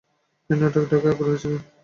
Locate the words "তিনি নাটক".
0.45-0.83